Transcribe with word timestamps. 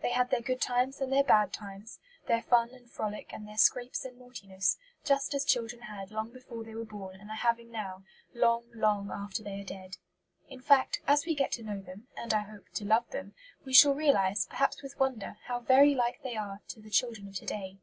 They 0.00 0.12
had 0.12 0.30
their 0.30 0.40
good 0.40 0.62
times 0.62 1.02
and 1.02 1.12
their 1.12 1.22
bad 1.22 1.52
times, 1.52 1.98
their 2.26 2.40
fun 2.40 2.70
and 2.70 2.90
frolic 2.90 3.30
and 3.34 3.46
their 3.46 3.58
scrapes 3.58 4.06
and 4.06 4.16
naughtiness, 4.18 4.78
just 5.04 5.34
as 5.34 5.44
children 5.44 5.82
had 5.82 6.10
long 6.10 6.32
before 6.32 6.64
they 6.64 6.74
were 6.74 6.86
born 6.86 7.20
and 7.20 7.28
are 7.28 7.36
having 7.36 7.70
now, 7.70 8.02
long, 8.32 8.64
long 8.72 9.10
after 9.10 9.42
they 9.42 9.60
are 9.60 9.64
dead. 9.66 9.98
In 10.48 10.62
fact, 10.62 11.02
as 11.06 11.26
we 11.26 11.34
get 11.34 11.52
to 11.52 11.62
know 11.62 11.82
them 11.82 12.08
and, 12.16 12.32
I 12.32 12.40
hope, 12.44 12.70
to 12.76 12.86
love 12.86 13.10
them 13.10 13.34
we 13.66 13.74
shall 13.74 13.92
realize, 13.94 14.46
perhaps 14.48 14.82
with 14.82 14.98
wonder, 14.98 15.36
how 15.48 15.60
very 15.60 15.94
like 15.94 16.22
they 16.22 16.34
are 16.34 16.62
to 16.68 16.80
the 16.80 16.88
children 16.88 17.28
of 17.28 17.34
to 17.36 17.44
day. 17.44 17.76